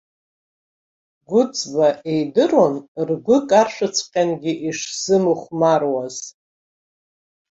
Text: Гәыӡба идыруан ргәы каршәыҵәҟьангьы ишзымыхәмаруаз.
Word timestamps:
Гәыӡба 1.29 1.87
идыруан 2.17 2.75
ргәы 3.07 3.37
каршәыҵәҟьангьы 3.49 4.53
ишзымыхәмаруаз. 4.67 6.17